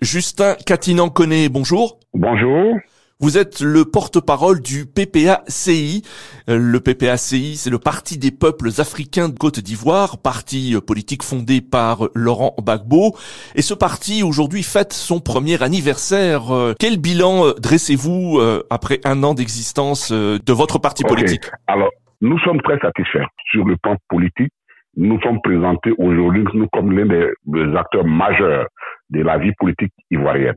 [0.00, 1.98] Justin Catinan-Conné, bonjour.
[2.14, 2.74] Bonjour.
[3.20, 6.02] Vous êtes le porte-parole du PPACI.
[6.48, 11.60] Euh, le PPACI, c'est le Parti des peuples africains de Côte d'Ivoire, parti politique fondé
[11.60, 13.14] par Laurent Gbagbo.
[13.56, 16.50] Et ce parti, aujourd'hui, fête son premier anniversaire.
[16.50, 18.40] Euh, quel bilan euh, dressez-vous
[18.70, 21.44] après un an d'existence de votre parti politique?
[21.66, 21.90] Alors,
[22.22, 24.52] nous sommes très satisfaits sur le plan politique.
[24.96, 28.66] Nous sommes présentés aujourd'hui nous comme l'un des acteurs majeurs
[29.10, 30.56] de la vie politique ivoirienne.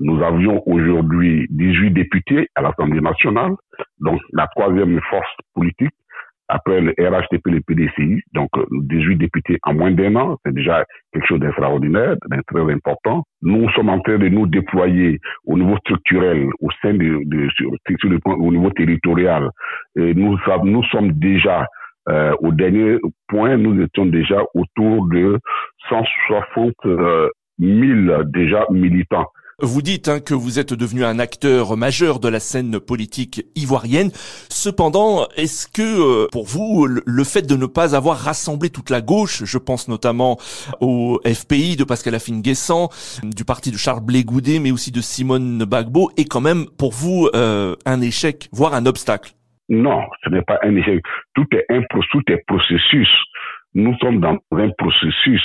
[0.00, 3.52] Nous avions aujourd'hui 18 députés à l'Assemblée nationale,
[4.00, 5.92] donc la troisième force politique
[6.52, 11.26] après le RHTP le PDCI, donc 18 députés en moins d'un an, c'est déjà quelque
[11.26, 13.24] chose d'extraordinaire, de très important.
[13.40, 17.70] Nous sommes en train de nous déployer au niveau structurel, au sein de, de sur,
[18.26, 19.48] au niveau territorial.
[19.96, 21.66] Et nous, nous sommes déjà
[22.08, 25.38] euh, au dernier point, nous étions déjà autour de
[25.88, 27.28] 160 euh,
[27.58, 29.26] 1000 déjà militants.
[29.64, 34.10] Vous dites hein, que vous êtes devenu un acteur majeur de la scène politique ivoirienne.
[34.50, 39.00] Cependant, est-ce que euh, pour vous, le fait de ne pas avoir rassemblé toute la
[39.00, 40.36] gauche, je pense notamment
[40.80, 42.88] au FPI de Pascal Afine-Guessant,
[43.22, 46.92] du parti de Charles Blé Goudet, mais aussi de Simone Bagbo, est quand même pour
[46.92, 49.30] vous euh, un échec, voire un obstacle?
[49.68, 51.04] Non, ce n'est pas un échec.
[51.36, 53.08] Tout est un tout est processus.
[53.74, 55.40] Nous sommes dans un processus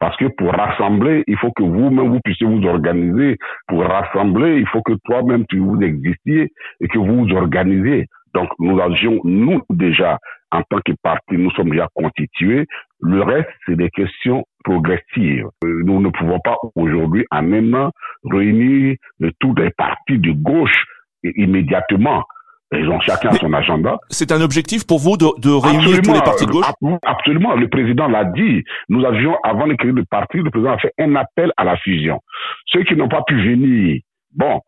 [0.00, 3.36] parce que pour rassembler, il faut que vous-même, vous puissiez vous organiser.
[3.68, 8.06] Pour rassembler, il faut que toi-même, tu vous existiez et que vous vous organisez.
[8.34, 10.18] Donc, nous avions, nous déjà,
[10.52, 12.66] en tant que parti, nous sommes déjà constitués.
[13.00, 15.46] Le reste, c'est des questions progressives.
[15.64, 17.90] Nous ne pouvons pas aujourd'hui, en un an,
[18.24, 18.96] réunir
[19.38, 20.84] tous les partis de gauche
[21.22, 22.24] immédiatement.
[22.72, 23.98] Ils ont chacun son agenda.
[24.10, 26.66] C'est un objectif pour vous de, de réunir tous les partis de gauche?
[27.02, 27.54] Absolument.
[27.54, 28.62] Le président l'a dit.
[28.88, 31.76] Nous avions, avant de créer le parti, le président a fait un appel à la
[31.78, 32.20] fusion.
[32.66, 34.00] Ceux qui n'ont pas pu venir,
[34.34, 34.60] bon,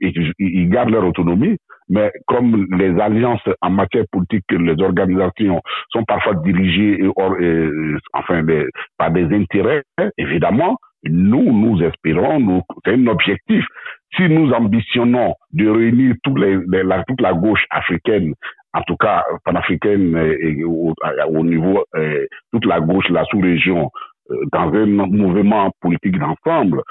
[0.00, 1.56] ils, ils gardent leur autonomie,
[1.88, 7.68] mais comme les alliances en matière politique, les organisations sont parfois dirigées et, et
[8.12, 8.44] enfin,
[8.98, 9.82] par des intérêts,
[10.18, 10.76] évidemment,
[11.08, 13.64] nous, nous espérons, c'est un objectif.
[14.16, 18.34] Si nous ambitionnons de réunir toute la gauche africaine,
[18.72, 20.94] en tout cas panafricaine et, au,
[21.28, 23.90] au, niveau euh, toute la gauche, la sous-région,
[24.30, 26.82] euh, dans un mouvement politique d'ensemble,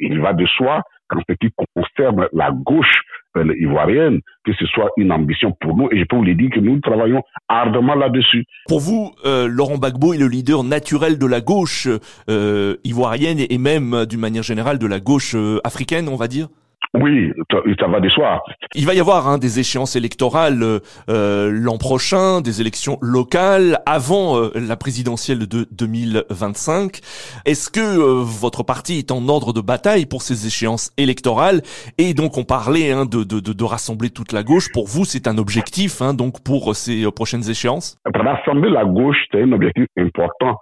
[0.00, 3.00] il va de soi qu'en ce qui concerne la gauche
[3.38, 5.88] euh, ivoirienne, que ce soit une ambition pour nous.
[5.90, 8.44] Et je peux vous le dire que nous travaillons ardemment là-dessus.
[8.66, 11.88] Pour vous, euh, Laurent Gbagbo est le leader naturel de la gauche
[12.30, 16.48] euh, ivoirienne et même euh, d'une manière générale de la gauche africaine, on va dire?
[16.94, 17.32] Oui,
[17.78, 18.42] ça va de soi.
[18.74, 20.62] Il va y avoir hein, des échéances électorales
[21.10, 27.00] euh, l'an prochain, des élections locales avant euh, la présidentielle de 2025.
[27.44, 31.60] Est-ce que euh, votre parti est en ordre de bataille pour ces échéances électorales?
[31.98, 34.72] Et donc on parlait hein, de, de, de, rassembler toute la gauche.
[34.72, 37.98] Pour vous, c'est un objectif hein, donc pour ces prochaines échéances?
[38.14, 40.58] Rassembler la gauche, c'est un objectif important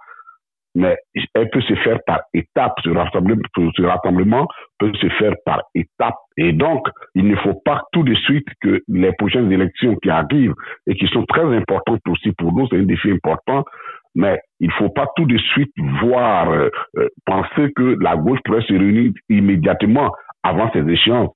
[0.77, 0.95] mais
[1.33, 2.75] elle peut se faire par étapes.
[2.83, 3.41] Ce rassemblement,
[3.75, 6.19] ce rassemblement peut se faire par étapes.
[6.37, 10.53] Et donc, il ne faut pas tout de suite que les prochaines élections qui arrivent
[10.85, 13.65] et qui sont très importantes aussi pour nous, c'est un défi important,
[14.13, 18.39] mais il ne faut pas tout de suite voir, euh, euh, penser que la gauche
[18.45, 20.11] pourrait se réunir immédiatement
[20.43, 21.33] avant ces échéances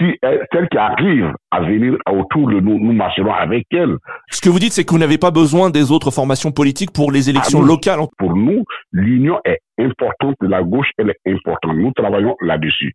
[0.00, 0.18] si
[0.52, 3.96] celle qui arrive à venir autour de nous, nous marcherons avec elle.
[4.30, 7.12] Ce que vous dites, c'est que vous n'avez pas besoin des autres formations politiques pour
[7.12, 8.00] les élections locales.
[8.18, 11.76] Pour nous, l'union est importante, la gauche, elle est importante.
[11.76, 12.94] Nous travaillons là-dessus.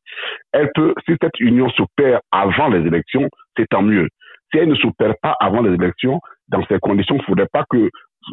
[0.51, 4.07] Elle peut, si cette union s'opère avant les élections, c'est tant mieux.
[4.51, 7.65] Si elle ne s'opère pas avant les élections, dans ces conditions, il ne faudrait pas
[7.69, 7.89] que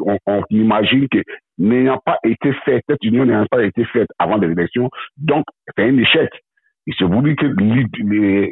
[0.07, 1.19] on, on imagine que
[1.59, 4.89] n'ayant pas été faite, cette union n'ayant pas été faite avant les élections,
[5.19, 6.31] donc c'est un échec.
[6.87, 7.47] Il se voulu que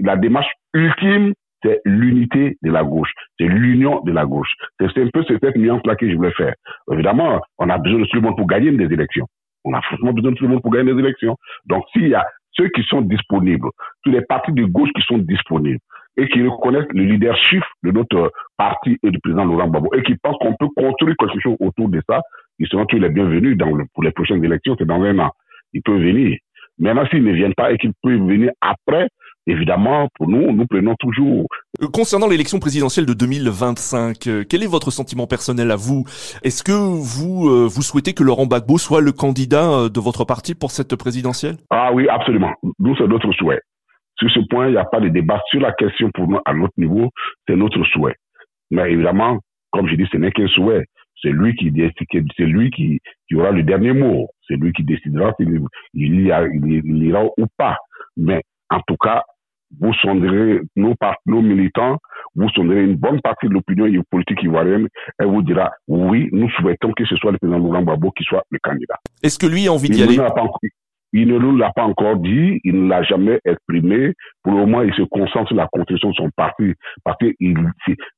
[0.05, 4.51] la démarche ultime, c'est l'unité de la gauche, c'est l'union de la gauche.
[4.79, 6.55] C'est un peu cette nuance-là que je voulais faire.
[6.93, 9.27] Évidemment, on a besoin de tout le monde pour gagner des élections.
[9.65, 11.37] On a forcément besoin de tout le monde pour gagner des élections.
[11.67, 13.69] Donc, s'il y a ceux qui sont disponibles,
[14.03, 15.81] tous les partis de gauche qui sont disponibles
[16.17, 20.17] et qui reconnaissent le leadership de notre parti et du président Laurent Gbagbo et qui
[20.17, 22.23] pensent qu'on peut construire quelque chose autour de ça,
[22.59, 24.77] ils seront tous les bienvenus dans pour les prochaines élections.
[24.79, 25.31] C'est dans un an.
[25.73, 26.37] Ils peuvent venir.
[26.81, 29.09] Maintenant, s'ils ne viennent pas et qu'ils peuvent venir après,
[29.47, 31.47] évidemment, pour nous, nous prenons toujours.
[31.83, 36.05] Euh, concernant l'élection présidentielle de 2025, euh, quel est votre sentiment personnel à vous?
[36.43, 40.55] Est-ce que vous euh, vous souhaitez que Laurent Gbagbo soit le candidat de votre parti
[40.55, 41.57] pour cette présidentielle?
[41.69, 42.53] Ah oui, absolument.
[42.79, 43.61] Nous, c'est notre souhait.
[44.17, 46.55] Sur ce point, il n'y a pas de débat sur la question pour nous à
[46.55, 47.11] notre niveau,
[47.47, 48.17] c'est notre souhait.
[48.71, 49.39] Mais évidemment,
[49.71, 50.85] comme je dis, ce n'est qu'un souhait.
[51.23, 51.73] C'est lui qui
[52.37, 54.29] c'est lui qui, qui aura le dernier mot.
[54.49, 55.61] C'est lui qui décidera s'il
[55.95, 57.77] il, il, ira ou pas.
[58.17, 59.23] Mais en tout cas,
[59.79, 60.95] vous sonderez nos,
[61.27, 61.99] nos militants,
[62.35, 64.89] vous sonderez une bonne partie de l'opinion politique ivoirienne
[65.23, 68.45] et vous dira oui, nous souhaitons que ce soit le président Laurent Gbagbo qui soit
[68.51, 68.97] le candidat.
[69.23, 70.19] Est-ce que lui a envie d'y aller
[71.13, 74.15] il ne nous l'a pas encore dit, il ne l'a jamais exprimé.
[74.43, 76.75] Pour le moment, il se concentre sur la construction de son parti.
[77.05, 77.33] Parce que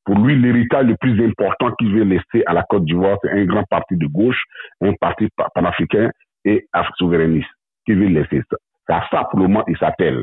[0.05, 3.45] pour lui, l'héritage le plus important qu'il veut laisser à la Côte d'Ivoire, c'est un
[3.45, 4.43] grand parti de gauche,
[4.83, 6.11] un parti panafricain
[6.45, 6.67] et
[6.99, 7.49] souverainiste
[7.87, 8.43] qu'il veut laisser.
[8.89, 10.23] À ça, pour le moment, il s'appelle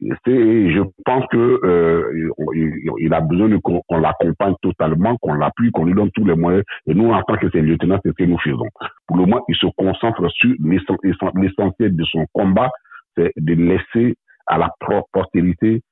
[0.00, 2.30] je pense que euh,
[2.98, 6.64] il, a besoin qu'on l'accompagne totalement, qu'on l'appuie, qu'on lui donne tous les moyens.
[6.86, 8.68] Et nous, en tant que ses lieutenants, c'est ce que nous faisons.
[9.06, 10.54] Pour le moment, il se concentre sur
[11.34, 12.70] l'essentiel de son combat,
[13.16, 14.16] c'est de laisser
[14.46, 14.70] à la
[15.12, 15.82] postérité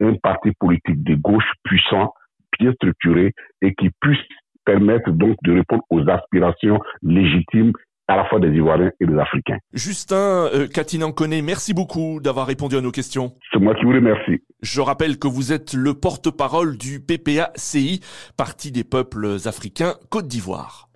[0.00, 2.12] un parti politique de gauche puissant,
[2.58, 3.32] bien structuré
[3.62, 4.18] et qui puisse
[4.64, 7.72] permettre donc de répondre aux aspirations légitimes
[8.08, 9.58] à la fois des Ivoiriens et des Africains.
[9.74, 13.32] Justin euh, Katinan-Koné, merci beaucoup d'avoir répondu à nos questions.
[13.52, 14.42] C'est moi qui vous remercie.
[14.62, 18.00] Je rappelle que vous êtes le porte-parole du PPACI,
[18.36, 20.86] Parti des peuples africains Côte d'Ivoire.